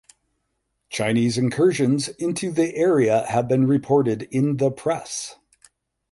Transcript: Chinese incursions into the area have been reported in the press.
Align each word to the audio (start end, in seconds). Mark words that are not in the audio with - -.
Chinese 0.89 1.37
incursions 1.37 2.07
into 2.07 2.49
the 2.51 2.75
area 2.75 3.23
have 3.27 3.47
been 3.47 3.67
reported 3.67 4.23
in 4.31 4.57
the 4.57 4.71
press. 4.71 5.35